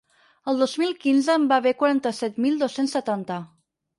El 0.51 0.61
dos 0.63 0.71
mil 0.83 0.95
quinze 1.03 1.35
en 1.41 1.43
va 1.51 1.59
haver 1.63 1.75
quaranta-set 1.83 2.39
mil 2.45 2.57
dos-cents 2.65 2.95
setanta. 2.99 3.41